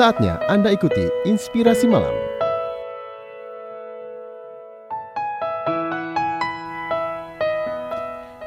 [0.00, 2.16] Saatnya Anda ikuti Inspirasi Malam.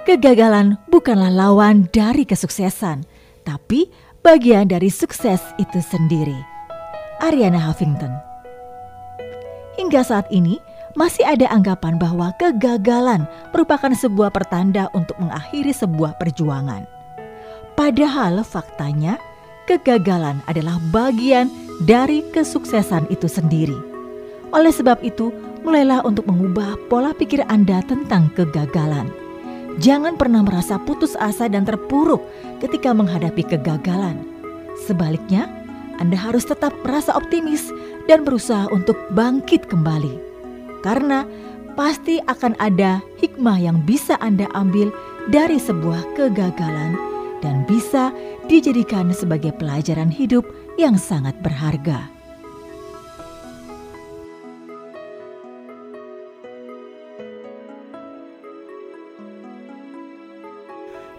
[0.01, 3.05] Kegagalan bukanlah lawan dari kesuksesan,
[3.45, 3.85] tapi
[4.25, 6.41] bagian dari sukses itu sendiri.
[7.21, 8.17] Ariana Huffington
[9.77, 10.57] Hingga saat ini,
[10.97, 16.89] masih ada anggapan bahwa kegagalan merupakan sebuah pertanda untuk mengakhiri sebuah perjuangan.
[17.77, 19.21] Padahal faktanya,
[19.65, 21.47] kegagalan adalah bagian
[21.83, 23.75] dari kesuksesan itu sendiri.
[24.53, 25.33] Oleh sebab itu,
[25.65, 29.09] mulailah untuk mengubah pola pikir Anda tentang kegagalan.
[29.81, 32.21] Jangan pernah merasa putus asa dan terpuruk
[32.61, 34.21] ketika menghadapi kegagalan.
[34.85, 35.49] Sebaliknya,
[35.97, 37.73] Anda harus tetap merasa optimis
[38.05, 40.21] dan berusaha untuk bangkit kembali.
[40.85, 41.25] Karena
[41.73, 44.93] pasti akan ada hikmah yang bisa Anda ambil
[45.33, 47.12] dari sebuah kegagalan
[47.43, 48.15] dan bisa
[48.47, 50.47] dijadikan sebagai pelajaran hidup
[50.79, 52.07] yang sangat berharga.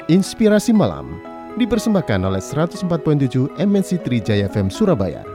[0.04, 1.16] Inspirasi Malam
[1.56, 5.33] dipersembahkan oleh 104.7 MNC Trijaya FM Surabaya.